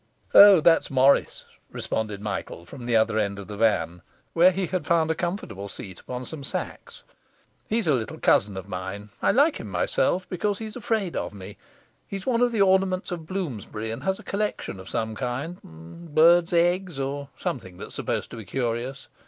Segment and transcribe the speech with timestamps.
[0.33, 4.01] 'O, that's Morris,' responded Michael from the other end of the van,
[4.33, 7.03] where he had found a comfortable seat upon some sacks.
[7.69, 9.09] 'He's a little cousin of mine.
[9.21, 11.55] I like him myself, because he's afraid of me.
[12.07, 16.51] He's one of the ornaments of Bloomsbury, and has a collection of some kind birds'
[16.51, 19.07] eggs or something that's supposed to be curious.